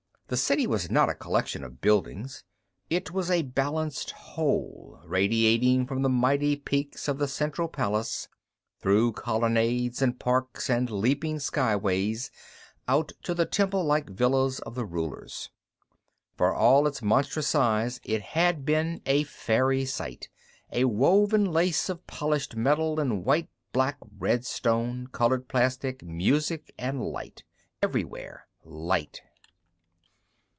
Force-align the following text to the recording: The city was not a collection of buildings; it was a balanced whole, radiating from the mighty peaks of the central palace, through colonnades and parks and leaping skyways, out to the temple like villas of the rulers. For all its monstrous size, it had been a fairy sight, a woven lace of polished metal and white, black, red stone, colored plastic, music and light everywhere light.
The 0.27 0.37
city 0.37 0.65
was 0.65 0.89
not 0.89 1.09
a 1.09 1.13
collection 1.13 1.61
of 1.61 1.81
buildings; 1.81 2.45
it 2.89 3.11
was 3.11 3.29
a 3.29 3.41
balanced 3.41 4.11
whole, 4.11 5.01
radiating 5.03 5.85
from 5.85 6.03
the 6.03 6.07
mighty 6.09 6.55
peaks 6.55 7.09
of 7.09 7.17
the 7.17 7.27
central 7.27 7.67
palace, 7.67 8.29
through 8.79 9.11
colonnades 9.11 10.01
and 10.01 10.17
parks 10.17 10.69
and 10.69 10.89
leaping 10.89 11.37
skyways, 11.39 12.31
out 12.87 13.11
to 13.23 13.33
the 13.33 13.45
temple 13.45 13.83
like 13.83 14.09
villas 14.09 14.59
of 14.59 14.73
the 14.73 14.85
rulers. 14.85 15.49
For 16.37 16.55
all 16.55 16.87
its 16.87 17.01
monstrous 17.01 17.47
size, 17.47 17.99
it 18.05 18.21
had 18.21 18.63
been 18.63 19.01
a 19.05 19.25
fairy 19.25 19.83
sight, 19.83 20.29
a 20.71 20.85
woven 20.85 21.43
lace 21.43 21.89
of 21.89 22.07
polished 22.07 22.55
metal 22.55 23.01
and 23.01 23.25
white, 23.25 23.49
black, 23.73 23.97
red 24.17 24.45
stone, 24.45 25.07
colored 25.07 25.49
plastic, 25.49 26.01
music 26.03 26.73
and 26.79 27.03
light 27.03 27.43
everywhere 27.83 28.47
light. 28.63 29.19